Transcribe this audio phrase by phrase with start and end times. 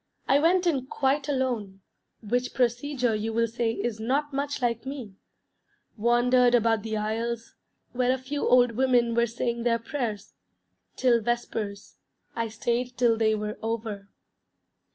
[0.27, 1.81] I went in quite alone
[2.23, 5.13] (which procedure you will say is not much like me),
[5.95, 7.53] wandered about the aisles
[7.91, 10.33] (where a few old women were saying their prayers),
[10.95, 11.99] till vespers.
[12.35, 14.09] I stayed till they were over.